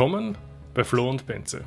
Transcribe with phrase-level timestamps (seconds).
[0.00, 0.38] Willkommen
[0.72, 1.62] bei Flo und Benze.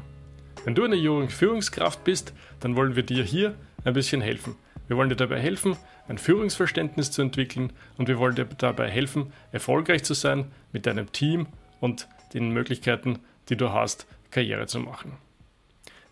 [0.66, 3.54] Wenn du eine junge Führungskraft bist, dann wollen wir dir hier
[3.84, 4.56] ein bisschen helfen.
[4.88, 9.32] Wir wollen dir dabei helfen, ein Führungsverständnis zu entwickeln und wir wollen dir dabei helfen,
[9.52, 11.46] erfolgreich zu sein mit deinem Team
[11.80, 13.20] und den Möglichkeiten,
[13.50, 15.12] die du hast, Karriere zu machen.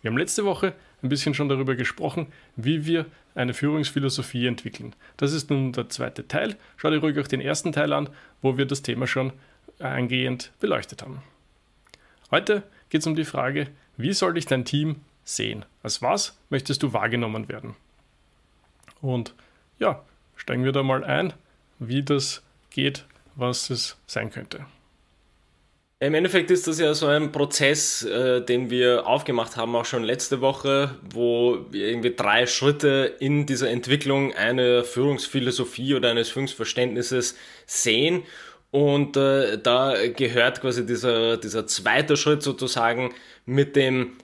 [0.00, 4.94] Wir haben letzte Woche ein bisschen schon darüber gesprochen, wie wir eine Führungsphilosophie entwickeln.
[5.16, 6.54] Das ist nun der zweite Teil.
[6.76, 8.10] Schau dir ruhig auch den ersten Teil an,
[8.42, 9.32] wo wir das Thema schon
[9.80, 11.20] eingehend beleuchtet haben.
[12.32, 13.68] Heute geht es um die Frage,
[13.98, 15.66] wie soll dich dein Team sehen?
[15.82, 17.76] Als was möchtest du wahrgenommen werden?
[19.02, 19.34] Und
[19.78, 20.02] ja,
[20.34, 21.34] steigen wir da mal ein,
[21.78, 24.64] wie das geht, was es sein könnte.
[26.00, 30.02] Im Endeffekt ist das ja so ein Prozess, äh, den wir aufgemacht haben, auch schon
[30.02, 37.36] letzte Woche, wo wir irgendwie drei Schritte in dieser Entwicklung einer Führungsphilosophie oder eines Führungsverständnisses
[37.66, 38.22] sehen.
[38.72, 44.16] Und äh, da gehört quasi dieser, dieser zweite Schritt sozusagen mit dem,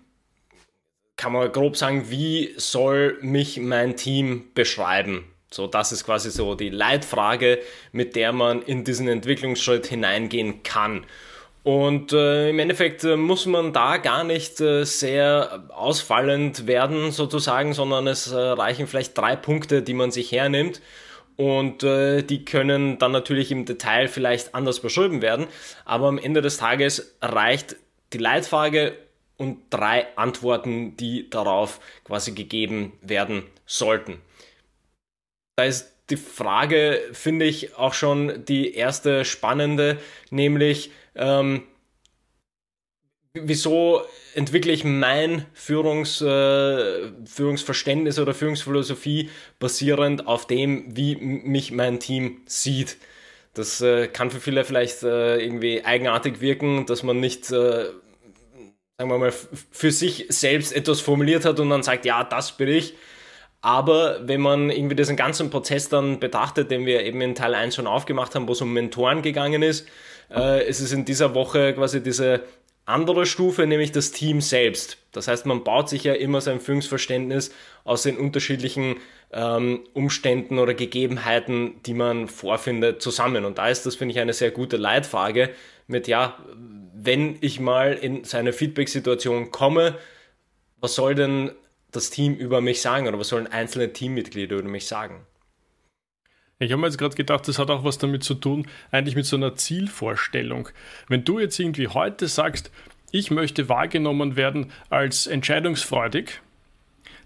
[1.17, 5.25] kann man grob sagen, wie soll mich mein Team beschreiben?
[5.51, 7.59] So, das ist quasi so die Leitfrage,
[7.93, 11.05] mit der man in diesen Entwicklungsschritt hineingehen kann.
[11.63, 17.75] Und äh, im Endeffekt äh, muss man da gar nicht äh, sehr ausfallend werden sozusagen,
[17.75, 20.81] sondern es äh, reichen vielleicht drei Punkte, die man sich hernimmt
[21.39, 25.47] und äh, die können dann natürlich im Detail vielleicht anders beschrieben werden,
[25.85, 27.77] aber am Ende des Tages reicht
[28.13, 28.99] die Leitfrage
[29.37, 34.21] und drei Antworten, die darauf quasi gegeben werden sollten.
[35.57, 39.99] Da ist die Frage, finde ich, auch schon die erste spannende,
[40.31, 41.63] nämlich ähm,
[43.45, 44.03] wieso
[44.35, 52.43] entwickle ich mein Führungs, äh, Führungsverständnis oder Führungsphilosophie basierend auf dem, wie mich mein Team
[52.47, 52.97] sieht.
[53.55, 57.87] Das äh, kann für viele vielleicht äh, irgendwie eigenartig wirken, dass man nicht, äh,
[58.97, 59.33] sagen wir mal,
[59.71, 62.95] für sich selbst etwas formuliert hat und dann sagt, ja, das bin ich.
[63.61, 67.75] Aber wenn man irgendwie diesen ganzen Prozess dann betrachtet, den wir eben in Teil 1
[67.75, 69.89] schon aufgemacht haben, wo es um Mentoren gegangen ist,
[70.31, 72.43] äh, es in dieser Woche quasi diese
[72.89, 74.99] andere Stufe, nämlich das Team selbst.
[75.13, 77.53] Das heißt, man baut sich ja immer sein Führungsverständnis
[77.85, 78.97] aus den unterschiedlichen
[79.33, 83.45] ähm, Umständen oder Gegebenheiten, die man vorfindet, zusammen.
[83.45, 85.51] Und da ist das, finde ich, eine sehr gute Leitfrage
[85.87, 86.39] mit, ja,
[86.95, 89.97] wenn ich mal in seine Feedback-Situation komme,
[90.81, 91.53] was soll denn
[91.91, 95.27] das Team über mich sagen oder was sollen einzelne Teammitglieder über mich sagen?
[96.61, 99.27] Ich habe mir jetzt gerade gedacht, das hat auch was damit zu tun, eigentlich mit
[99.27, 100.69] so einer Zielvorstellung.
[101.07, 102.73] Wenn du jetzt irgendwie heute sagst,
[103.13, 106.41] ich möchte wahrgenommen werden als entscheidungsfreudig,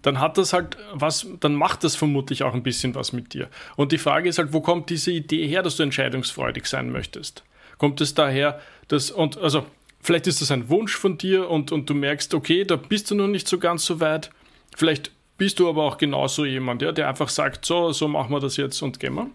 [0.03, 3.49] dann hat das halt was, dann macht das vermutlich auch ein bisschen was mit dir.
[3.77, 7.43] Und die Frage ist halt, wo kommt diese Idee her, dass du entscheidungsfreudig sein möchtest?
[7.79, 9.65] Kommt es daher, dass, und also
[10.01, 13.15] vielleicht ist das ein Wunsch von dir und, und du merkst, okay, da bist du
[13.15, 14.31] noch nicht so ganz so weit.
[14.77, 15.11] Vielleicht
[15.43, 18.57] bist du aber auch genauso jemand, ja, der einfach sagt, so, so machen wir das
[18.57, 19.29] jetzt und gehen wir.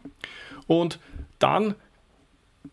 [0.66, 1.00] Und
[1.38, 1.76] dann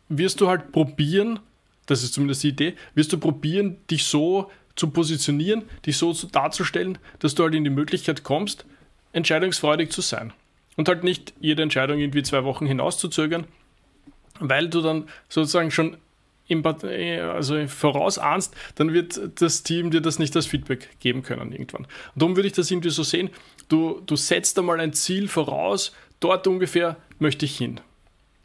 [0.08, 1.40] wirst du halt probieren,
[1.86, 6.96] das ist zumindest die Idee, wirst du probieren, dich so zu positionieren, dich so darzustellen,
[7.18, 8.66] dass du halt in die Möglichkeit kommst,
[9.12, 10.32] entscheidungsfreudig zu sein.
[10.76, 13.48] Und halt nicht jede Entscheidung irgendwie zwei Wochen hinauszuzögern,
[14.38, 15.96] weil du dann sozusagen schon
[16.46, 21.84] im, also vorausahnst, dann wird das Team dir das nicht als Feedback geben können irgendwann.
[21.84, 23.30] Und darum würde ich das irgendwie so sehen,
[23.68, 27.80] du, du setzt einmal ein Ziel voraus, dort ungefähr möchte ich hin.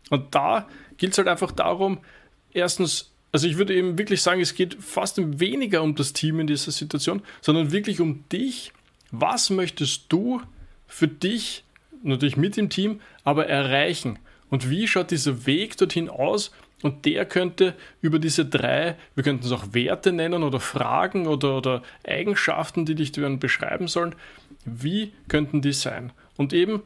[0.10, 0.68] Und da
[0.98, 2.00] gilt es halt einfach darum,
[2.54, 6.48] erstens, also ich würde eben wirklich sagen, es geht fast weniger um das Team in
[6.48, 8.72] dieser Situation, sondern wirklich um dich.
[9.12, 10.42] Was möchtest du
[10.88, 11.64] für dich,
[12.04, 14.20] natürlich mit dem Team, aber erreichen?
[14.50, 16.52] Und wie schaut dieser Weg dorthin aus?
[16.82, 21.58] Und der könnte über diese drei, wir könnten es auch Werte nennen oder Fragen oder,
[21.58, 24.16] oder Eigenschaften, die dich dann beschreiben sollen,
[24.66, 26.12] wie könnten die sein?
[26.38, 26.84] Und eben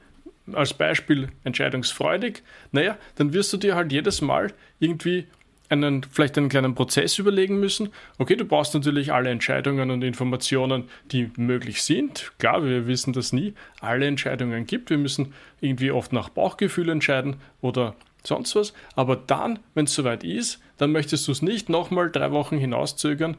[0.51, 5.27] als Beispiel entscheidungsfreudig, naja, dann wirst du dir halt jedes Mal irgendwie
[5.69, 7.89] einen, vielleicht einen kleinen Prozess überlegen müssen.
[8.17, 12.31] Okay, du brauchst natürlich alle Entscheidungen und Informationen, die möglich sind.
[12.37, 14.89] Klar, wir wissen, dass nie alle Entscheidungen gibt.
[14.89, 18.73] Wir müssen irgendwie oft nach Bauchgefühl entscheiden oder sonst was.
[18.95, 23.37] Aber dann, wenn es soweit ist, dann möchtest du es nicht nochmal drei Wochen hinauszögern,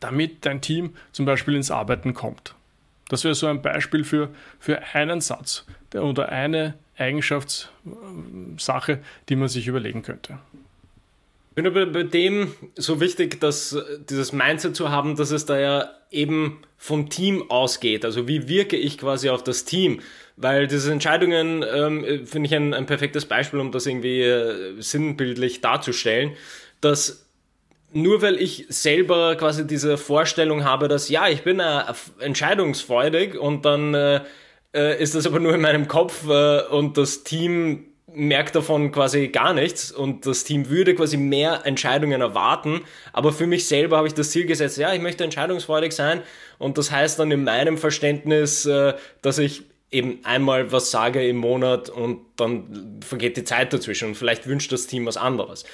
[0.00, 2.54] damit dein Team zum Beispiel ins Arbeiten kommt.
[3.08, 9.66] Das wäre so ein Beispiel für, für einen Satz oder eine Eigenschaftssache, die man sich
[9.66, 10.38] überlegen könnte.
[11.54, 13.76] Ich finde bei dem so wichtig, dass
[14.08, 18.06] dieses Mindset zu haben, dass es da ja eben vom Team ausgeht.
[18.06, 20.00] Also wie wirke ich quasi auf das Team?
[20.36, 25.60] Weil diese Entscheidungen ähm, finde ich ein, ein, perfektes Beispiel, um das irgendwie äh, sinnbildlich
[25.60, 26.32] darzustellen,
[26.80, 27.26] dass
[27.92, 31.82] nur weil ich selber quasi diese Vorstellung habe, dass ja, ich bin äh,
[32.20, 34.20] entscheidungsfreudig und dann äh,
[34.74, 39.28] äh, ist das aber nur in meinem Kopf äh, und das Team merkt davon quasi
[39.28, 42.82] gar nichts und das Team würde quasi mehr Entscheidungen erwarten.
[43.12, 46.22] Aber für mich selber habe ich das Ziel gesetzt, ja, ich möchte entscheidungsfreudig sein
[46.58, 51.36] und das heißt dann in meinem Verständnis, äh, dass ich eben einmal was sage im
[51.36, 55.64] Monat und dann vergeht die Zeit dazwischen und vielleicht wünscht das Team was anderes.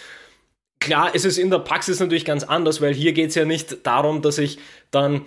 [0.81, 3.87] Klar, es ist in der Praxis natürlich ganz anders, weil hier geht es ja nicht
[3.87, 4.59] darum, dass ich
[4.91, 5.27] dann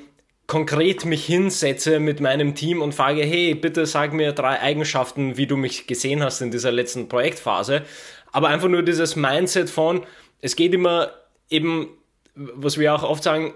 [0.52, 5.48] konkret mich hinsetze mit meinem Team und frage, hey, bitte sag mir drei Eigenschaften, wie
[5.48, 7.84] du mich gesehen hast in dieser letzten Projektphase.
[8.34, 10.06] Aber einfach nur dieses Mindset von,
[10.42, 11.12] es geht immer
[11.50, 11.88] eben,
[12.36, 13.54] was wir auch oft sagen,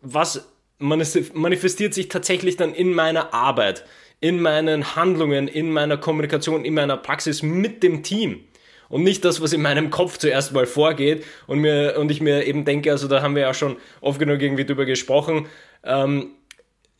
[0.00, 0.48] was
[0.78, 3.84] manifestiert sich tatsächlich dann in meiner Arbeit,
[4.20, 8.44] in meinen Handlungen, in meiner Kommunikation, in meiner Praxis mit dem Team
[8.88, 12.46] und nicht das, was in meinem Kopf zuerst mal vorgeht und mir und ich mir
[12.46, 15.46] eben denke, also da haben wir ja schon oft genug irgendwie drüber gesprochen,
[15.84, 16.32] ähm,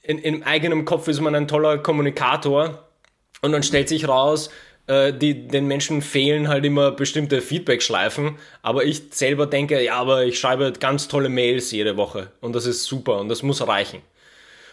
[0.03, 2.89] in, in eigenem Kopf ist man ein toller Kommunikator
[3.43, 4.51] und dann stellt sich raus,
[4.87, 10.25] äh, die, den Menschen fehlen halt immer bestimmte Feedback-Schleifen, aber ich selber denke, ja, aber
[10.25, 14.03] ich schreibe ganz tolle Mails jede Woche und das ist super und das muss reichen.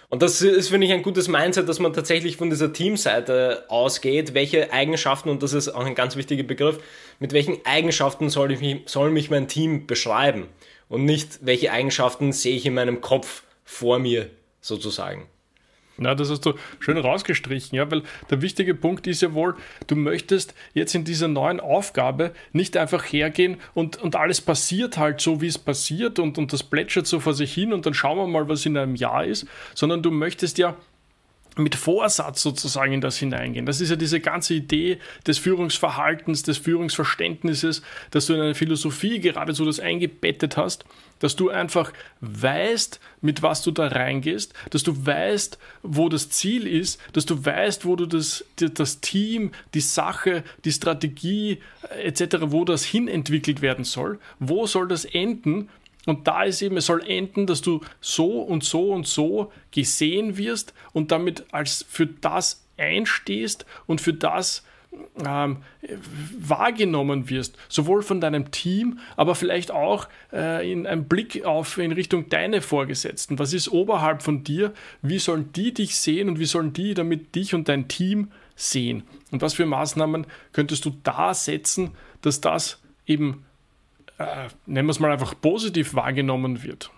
[0.08, 4.34] Und das ist, finde ich, ein gutes Mindset, dass man tatsächlich von dieser Teamseite ausgeht,
[4.34, 6.80] welche Eigenschaften, und das ist auch ein ganz wichtiger Begriff,
[7.20, 10.48] mit welchen Eigenschaften soll, ich mich, soll mich mein Team beschreiben?
[10.88, 14.30] Und nicht, welche Eigenschaften sehe ich in meinem Kopf vor mir
[14.62, 15.28] sozusagen.
[15.98, 19.56] Na, das hast du schön rausgestrichen, ja, weil der wichtige Punkt ist ja wohl,
[19.88, 25.22] du möchtest jetzt in dieser neuen Aufgabe nicht einfach hergehen und, und alles passiert halt
[25.22, 28.18] so, wie es passiert und, und das plätschert so vor sich hin und dann schauen
[28.18, 30.76] wir mal, was in einem Jahr ist, sondern du möchtest ja
[31.58, 33.66] mit Vorsatz sozusagen in das hineingehen.
[33.66, 37.82] Das ist ja diese ganze Idee des Führungsverhaltens, des Führungsverständnisses,
[38.12, 40.86] dass du in eine Philosophie geradezu das eingebettet hast,
[41.20, 46.68] dass du einfach weißt, mit was du da reingehst, dass du weißt, wo das Ziel
[46.68, 51.60] ist, dass du weißt, wo du das, das Team, die Sache, die Strategie
[51.90, 55.70] äh, etc., wo das hinentwickelt werden soll, wo soll das enden
[56.06, 60.38] und da ist eben, es soll enden, dass du so und so und so gesehen
[60.38, 64.64] wirst und damit als für das einstehst und für das
[65.26, 65.58] ähm,
[66.38, 71.92] wahrgenommen wirst, sowohl von deinem Team, aber vielleicht auch äh, in einem Blick auf in
[71.92, 73.40] Richtung deine Vorgesetzten.
[73.40, 74.74] Was ist oberhalb von dir?
[75.02, 79.04] Wie sollen die dich sehen und wie sollen die damit dich und dein Team sehen?
[79.32, 81.92] Und was für Maßnahmen könntest du da setzen,
[82.22, 83.45] dass das eben
[84.18, 86.90] äh, nennen wir es mal einfach positiv wahrgenommen wird.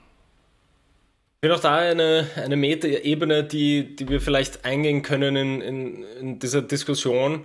[1.36, 6.04] Ich finde auch da eine, eine Metaebene, die, die wir vielleicht eingehen können in, in,
[6.20, 7.44] in dieser Diskussion,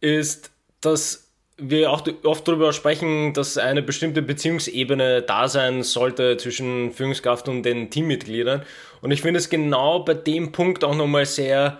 [0.00, 6.92] ist, dass wir auch oft darüber sprechen, dass eine bestimmte Beziehungsebene da sein sollte zwischen
[6.92, 8.62] Führungskraft und den Teammitgliedern.
[9.00, 11.78] Und ich finde es genau bei dem Punkt auch nochmal sehr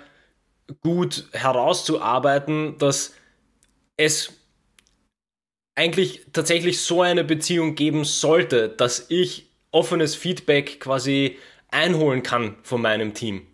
[0.82, 3.14] gut herauszuarbeiten, dass
[3.96, 4.41] es
[5.74, 11.38] eigentlich tatsächlich so eine Beziehung geben sollte, dass ich offenes Feedback quasi
[11.70, 13.46] einholen kann von meinem Team.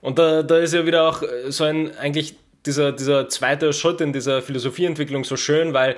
[0.00, 2.34] Und da, da ist ja wieder auch äh, so ein eigentlich
[2.66, 5.96] dieser, dieser zweite Schritt in dieser Philosophieentwicklung so schön, weil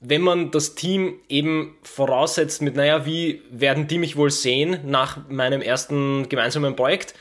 [0.00, 5.28] wenn man das Team eben voraussetzt mit, naja, wie werden die mich wohl sehen nach
[5.28, 7.14] meinem ersten gemeinsamen Projekt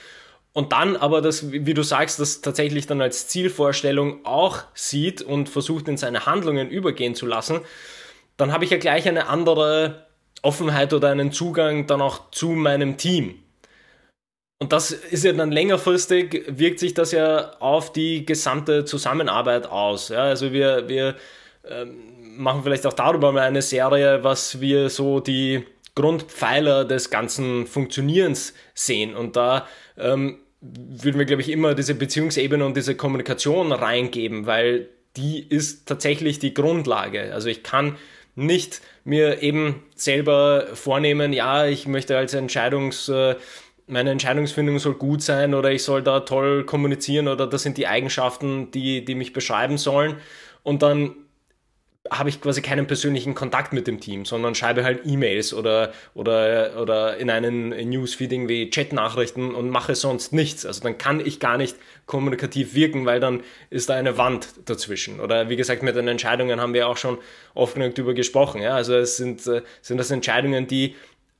[0.53, 5.47] und dann aber das, wie du sagst, das tatsächlich dann als Zielvorstellung auch sieht und
[5.47, 7.61] versucht in seine Handlungen übergehen zu lassen,
[8.37, 10.07] dann habe ich ja gleich eine andere
[10.41, 13.35] Offenheit oder einen Zugang dann auch zu meinem Team.
[14.61, 20.09] Und das ist ja dann längerfristig, wirkt sich das ja auf die gesamte Zusammenarbeit aus.
[20.09, 21.15] Ja, also wir, wir
[21.65, 21.95] ähm,
[22.37, 25.63] machen vielleicht auch darüber mal eine Serie, was wir so die
[25.95, 29.15] Grundpfeiler des ganzen Funktionierens sehen.
[29.15, 29.67] Und da
[29.97, 35.87] ähm, würden wir, glaube ich, immer diese Beziehungsebene und diese Kommunikation reingeben, weil die ist
[35.87, 37.33] tatsächlich die Grundlage.
[37.33, 37.97] Also ich kann
[38.35, 43.35] nicht mir eben selber vornehmen, ja, ich möchte als Entscheidungs, äh,
[43.87, 47.87] meine Entscheidungsfindung soll gut sein oder ich soll da toll kommunizieren oder das sind die
[47.87, 50.17] Eigenschaften, die, die mich beschreiben sollen.
[50.61, 51.15] Und dann
[52.11, 56.81] habe ich quasi keinen persönlichen Kontakt mit dem Team, sondern schreibe halt E-Mails oder, oder,
[56.81, 60.65] oder in einen Newsfeed irgendwie Chat-Nachrichten und mache sonst nichts.
[60.65, 65.19] Also dann kann ich gar nicht kommunikativ wirken, weil dann ist da eine Wand dazwischen.
[65.19, 67.17] Oder wie gesagt, mit den Entscheidungen haben wir auch schon
[67.53, 68.61] oft genug darüber gesprochen.
[68.61, 68.75] Ja?
[68.75, 70.95] Also es sind, äh, sind das Entscheidungen, die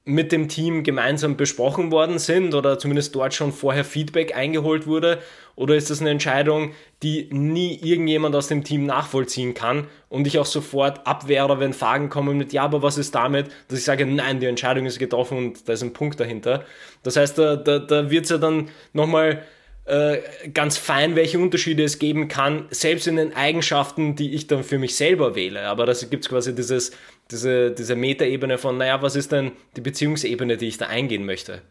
[0.05, 5.19] mit dem Team gemeinsam besprochen worden sind oder zumindest dort schon vorher Feedback eingeholt wurde?
[5.55, 6.71] Oder ist das eine Entscheidung,
[7.03, 12.09] die nie irgendjemand aus dem Team nachvollziehen kann und ich auch sofort abwehre, wenn Fragen
[12.09, 15.37] kommen mit, ja, aber was ist damit, dass ich sage, nein, die Entscheidung ist getroffen
[15.37, 16.63] und da ist ein Punkt dahinter.
[17.03, 19.43] Das heißt, da, da, da wird es ja dann nochmal
[20.53, 24.77] ganz fein, welche Unterschiede es geben kann, selbst in den Eigenschaften, die ich dann für
[24.77, 25.67] mich selber wähle.
[25.67, 26.91] Aber da gibt es quasi dieses,
[27.31, 31.61] diese, diese Metaebene von, naja, was ist denn die Beziehungsebene, die ich da eingehen möchte?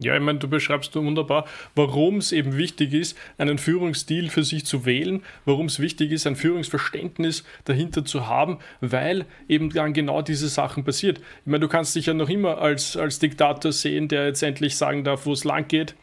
[0.00, 4.66] Ja, ich meine, du beschreibst wunderbar, warum es eben wichtig ist, einen Führungsstil für sich
[4.66, 10.20] zu wählen, warum es wichtig ist, ein Führungsverständnis dahinter zu haben, weil eben dann genau
[10.20, 11.18] diese Sachen passiert.
[11.18, 14.76] Ich meine, du kannst dich ja noch immer als, als Diktator sehen, der jetzt endlich
[14.76, 15.94] sagen darf, wo es lang geht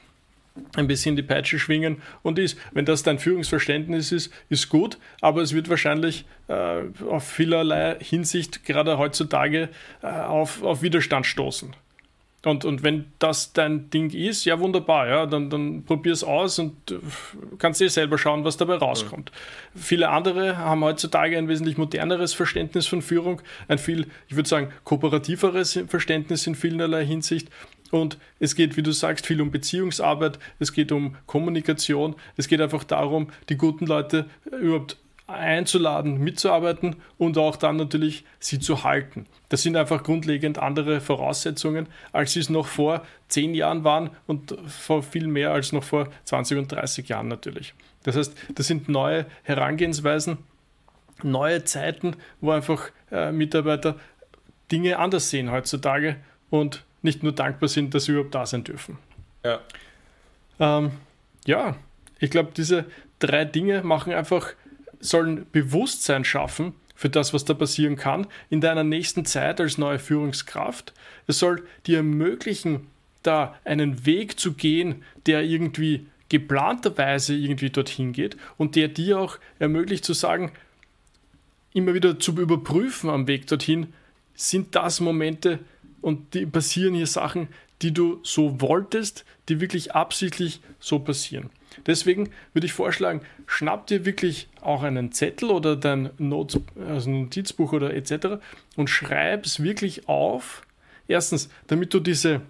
[0.76, 2.58] ein bisschen die Peitsche schwingen und ist.
[2.72, 8.66] Wenn das dein Führungsverständnis ist, ist gut, aber es wird wahrscheinlich äh, auf vielerlei Hinsicht
[8.66, 9.70] gerade heutzutage
[10.02, 11.74] äh, auf, auf Widerstand stoßen.
[12.44, 16.58] Und, und wenn das dein Ding ist, ja wunderbar, ja, dann, dann probier es aus
[16.58, 16.96] und äh,
[17.60, 19.32] kannst dir selber schauen, was dabei rauskommt.
[19.76, 19.80] Mhm.
[19.80, 24.70] Viele andere haben heutzutage ein wesentlich moderneres Verständnis von Führung, ein viel, ich würde sagen,
[24.86, 27.48] kooperativeres Verständnis in vielerlei Hinsicht
[27.92, 32.62] und es geht, wie du sagst, viel um Beziehungsarbeit, es geht um Kommunikation, es geht
[32.62, 34.26] einfach darum, die guten Leute
[34.60, 39.28] überhaupt einzuladen, mitzuarbeiten und auch dann natürlich sie zu halten.
[39.50, 44.56] Das sind einfach grundlegend andere Voraussetzungen, als sie es noch vor zehn Jahren waren und
[44.68, 47.74] vor viel mehr als noch vor 20 und 30 Jahren natürlich.
[48.04, 50.40] Das heißt, das sind neue Herangehensweisen,
[51.24, 53.96] neue Zeiten, wo einfach äh, Mitarbeiter
[54.72, 56.16] Dinge anders sehen heutzutage
[56.50, 58.98] und nicht nur dankbar sind, dass sie überhaupt da sein dürfen.
[59.44, 59.60] Ja.
[60.60, 60.92] Ähm,
[61.46, 61.76] ja,
[62.20, 62.86] ich glaube, diese
[63.20, 64.54] drei Dinge machen einfach,
[65.00, 69.98] sollen Bewusstsein schaffen für das, was da passieren kann in deiner nächsten Zeit als neue
[69.98, 70.94] Führungskraft.
[71.26, 72.88] Es soll dir ermöglichen,
[73.24, 79.40] da einen Weg zu gehen, der irgendwie geplanterweise irgendwie dorthin geht und der dir auch
[79.60, 80.52] ermöglicht zu sagen,
[81.74, 83.94] immer wieder zu überprüfen am Weg dorthin,
[84.34, 85.60] sind das Momente,
[86.02, 87.48] und die passieren hier Sachen,
[87.82, 91.50] die du so wolltest, die wirklich absichtlich so passieren.
[91.86, 97.74] Deswegen würde ich vorschlagen, schnapp dir wirklich auch einen Zettel oder dein Not also Notizbuch
[97.74, 98.42] oder etc.
[98.76, 100.64] und schreib es wirklich auf.
[101.08, 102.42] Erstens, damit du diese,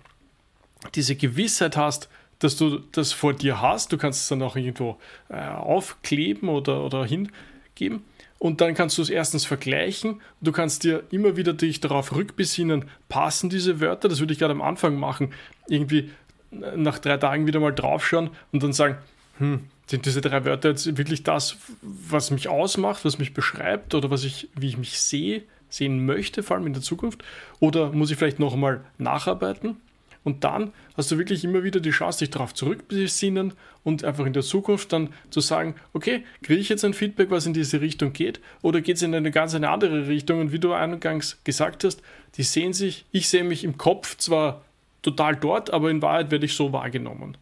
[0.95, 3.93] diese Gewissheit hast, dass du das vor dir hast.
[3.93, 4.97] Du kannst es dann auch irgendwo
[5.29, 8.03] äh, aufkleben oder, oder hingeben.
[8.41, 10.19] Und dann kannst du es erstens vergleichen.
[10.41, 14.53] Du kannst dir immer wieder dich darauf rückbesinnen, passen diese Wörter, das würde ich gerade
[14.53, 15.31] am Anfang machen,
[15.67, 16.09] irgendwie
[16.49, 18.97] nach drei Tagen wieder mal draufschauen und dann sagen,
[19.37, 24.09] hm, sind diese drei Wörter jetzt wirklich das, was mich ausmacht, was mich beschreibt oder
[24.09, 27.23] was ich, wie ich mich sehe, sehen möchte, vor allem in der Zukunft?
[27.59, 29.77] Oder muss ich vielleicht noch einmal nacharbeiten?
[30.23, 34.33] Und dann hast du wirklich immer wieder die Chance, dich darauf zurückbesinnen und einfach in
[34.33, 38.13] der Zukunft dann zu sagen, okay, kriege ich jetzt ein Feedback, was in diese Richtung
[38.13, 40.39] geht, oder geht es in eine ganz eine andere Richtung?
[40.39, 42.01] Und wie du eingangs gesagt hast,
[42.35, 44.63] die sehen sich, ich sehe mich im Kopf zwar
[45.01, 47.37] total dort, aber in Wahrheit werde ich so wahrgenommen.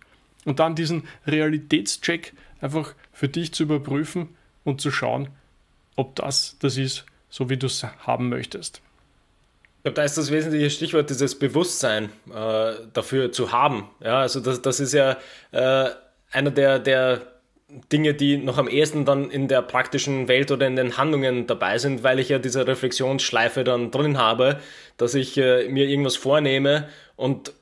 [0.45, 4.29] Und dann diesen Realitätscheck einfach für dich zu überprüfen
[4.63, 5.29] und zu schauen,
[5.97, 8.81] ob das das ist, so wie du es haben möchtest.
[9.79, 13.89] Ich glaube, da ist das wesentliche Stichwort, dieses Bewusstsein äh, dafür zu haben.
[14.03, 15.15] Ja, also das, das ist ja
[15.53, 15.89] äh,
[16.31, 17.21] einer der, der
[17.89, 21.77] Dinge, die noch am ehesten dann in der praktischen Welt oder in den Handlungen dabei
[21.77, 24.59] sind, weil ich ja diese Reflexionsschleife dann drin habe,
[24.97, 27.53] dass ich äh, mir irgendwas vornehme und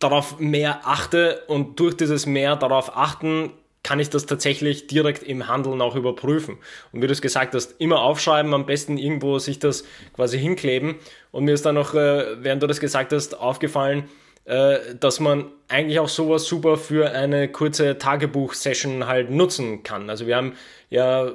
[0.00, 3.52] darauf mehr achte und durch dieses mehr darauf achten
[3.84, 6.58] kann ich das tatsächlich direkt im Handeln auch überprüfen.
[6.90, 10.96] Und wie du es gesagt hast, immer aufschreiben, am besten irgendwo sich das quasi hinkleben.
[11.30, 14.08] Und mir ist dann noch, äh, während du das gesagt hast, aufgefallen,
[14.46, 20.10] äh, dass man eigentlich auch sowas super für eine kurze Tagebuch-Session halt nutzen kann.
[20.10, 20.54] Also wir haben
[20.90, 21.32] ja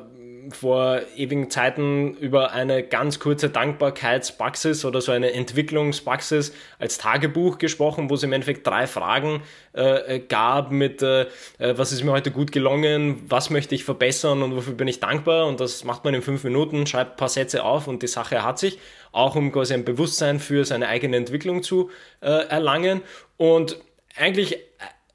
[0.52, 8.10] vor ewigen Zeiten über eine ganz kurze Dankbarkeitspraxis oder so eine Entwicklungspraxis als Tagebuch gesprochen,
[8.10, 9.42] wo es im Endeffekt drei Fragen
[9.74, 11.22] äh, gab mit, äh,
[11.58, 15.00] äh, was ist mir heute gut gelungen, was möchte ich verbessern und wofür bin ich
[15.00, 15.48] dankbar.
[15.48, 18.44] Und das macht man in fünf Minuten, schreibt ein paar Sätze auf und die Sache
[18.44, 18.80] hat sich,
[19.12, 21.90] auch um quasi ein Bewusstsein für seine eigene Entwicklung zu
[22.22, 23.02] äh, erlangen.
[23.38, 23.80] Und
[24.16, 24.58] eigentlich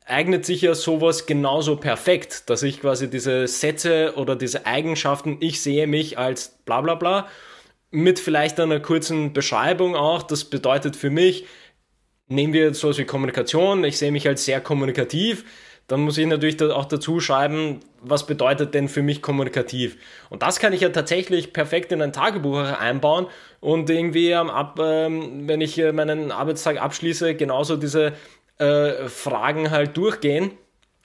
[0.05, 5.63] eignet sich ja sowas genauso perfekt, dass ich quasi diese Sätze oder diese Eigenschaften, ich
[5.63, 7.29] sehe mich als bla bla bla,
[7.91, 10.23] mit vielleicht einer kurzen Beschreibung auch.
[10.23, 11.47] Das bedeutet für mich,
[12.29, 15.45] nehmen wir sowas wie Kommunikation, ich sehe mich als sehr kommunikativ,
[15.87, 19.99] dann muss ich natürlich auch dazu schreiben, was bedeutet denn für mich kommunikativ.
[20.31, 23.27] Und das kann ich ja tatsächlich perfekt in ein Tagebuch einbauen
[23.61, 28.15] und irgendwie ab, ähm, wenn ich meinen Arbeitstag abschließe, genauso diese
[28.59, 30.53] äh, Fragen halt durchgehen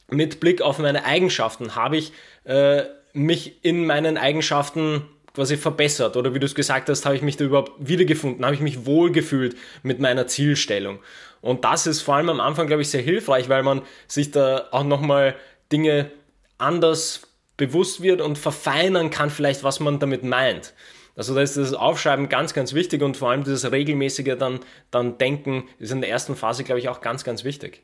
[0.10, 1.76] mit Blick auf meine Eigenschaften.
[1.76, 2.12] Habe ich
[2.44, 5.04] äh, mich in meinen Eigenschaften
[5.34, 8.56] quasi verbessert oder wie du es gesagt hast, habe ich mich da überhaupt wiedergefunden, habe
[8.56, 11.00] ich mich wohlgefühlt mit meiner Zielstellung.
[11.42, 14.68] Und das ist vor allem am Anfang, glaube ich, sehr hilfreich, weil man sich da
[14.72, 15.36] auch nochmal
[15.72, 16.12] Dinge
[16.58, 17.28] anders
[17.58, 20.74] bewusst wird und verfeinern kann, vielleicht, was man damit meint.
[21.20, 25.18] Also da ist das Aufschreiben ganz, ganz wichtig und vor allem dieses regelmäßige dann, dann
[25.18, 27.82] Denken ist in der ersten Phase, glaube ich, auch ganz, ganz wichtig.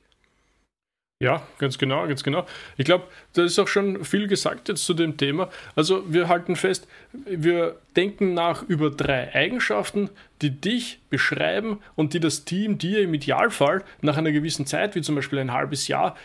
[1.22, 2.46] Ja, ganz genau, ganz genau.
[2.78, 5.50] Ich glaube, da ist auch schon viel gesagt jetzt zu dem Thema.
[5.76, 6.88] Also wir halten fest,
[7.26, 10.10] wir denken nach über drei Eigenschaften,
[10.42, 15.02] die dich beschreiben und die das Team dir im Idealfall nach einer gewissen Zeit, wie
[15.02, 16.16] zum Beispiel ein halbes Jahr,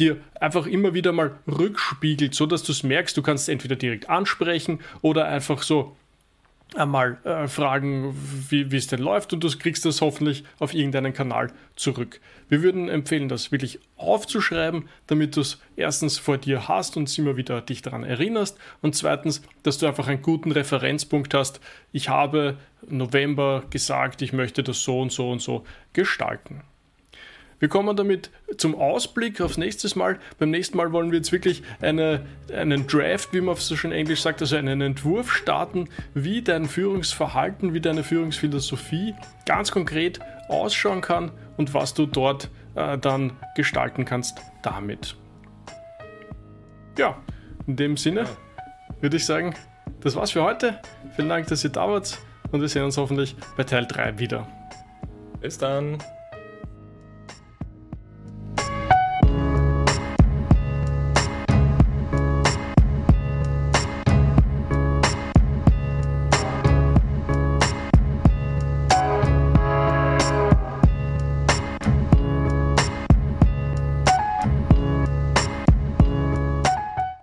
[0.00, 3.76] dir einfach immer wieder mal rückspiegelt, so dass du es merkst, du kannst es entweder
[3.76, 5.96] direkt ansprechen oder einfach so
[6.74, 8.14] einmal äh, fragen,
[8.50, 12.20] wie, es denn läuft und du kriegst das hoffentlich auf irgendeinen Kanal zurück.
[12.48, 17.36] Wir würden empfehlen, das wirklich aufzuschreiben, damit du es erstens vor dir hast und immer
[17.36, 21.60] wieder dich daran erinnerst und zweitens, dass du einfach einen guten Referenzpunkt hast.
[21.92, 22.58] Ich habe
[22.88, 26.62] November gesagt, ich möchte das so und so und so gestalten.
[27.58, 30.18] Wir kommen damit zum Ausblick aufs nächste Mal.
[30.38, 34.20] Beim nächsten Mal wollen wir jetzt wirklich eine, einen Draft, wie man so schön Englisch
[34.20, 39.14] sagt, also einen Entwurf starten, wie dein Führungsverhalten, wie deine Führungsphilosophie
[39.46, 45.16] ganz konkret ausschauen kann und was du dort äh, dann gestalten kannst damit.
[46.98, 47.16] Ja,
[47.66, 48.26] in dem Sinne
[49.00, 49.54] würde ich sagen,
[50.00, 50.80] das war's für heute.
[51.14, 52.18] Vielen Dank, dass ihr da wart
[52.52, 54.46] und wir sehen uns hoffentlich bei Teil 3 wieder.
[55.40, 55.98] Bis dann.